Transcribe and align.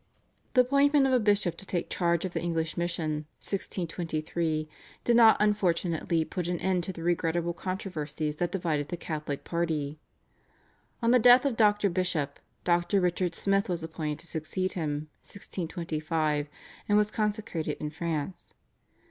The 0.55 0.61
appointment 0.61 1.05
of 1.05 1.13
a 1.13 1.19
bishop 1.19 1.57
to 1.57 1.65
take 1.67 1.87
charge 1.87 2.25
of 2.25 2.33
the 2.33 2.41
English 2.41 2.75
Mission 2.75 3.27
(1623) 3.41 4.67
did 5.03 5.15
not 5.15 5.37
unfortunately 5.39 6.25
put 6.25 6.47
an 6.47 6.57
end 6.59 6.83
to 6.85 6.91
the 6.91 7.03
regrettable 7.03 7.53
controversies 7.53 8.37
that 8.37 8.51
divided 8.51 8.87
the 8.89 8.97
Catholic 8.97 9.43
party. 9.43 9.99
On 11.03 11.11
the 11.11 11.19
death 11.19 11.45
of 11.45 11.55
Dr. 11.55 11.91
Bishop, 11.91 12.39
Dr. 12.63 12.99
Richard 12.99 13.35
Smith 13.35 13.69
was 13.69 13.83
appointed 13.83 14.17
to 14.17 14.25
succeed 14.25 14.73
him 14.73 15.07
(1625), 15.21 16.47
and 16.89 16.97
was 16.97 17.11
consecrated 17.11 17.77
in 17.79 17.91
France. 17.91 18.53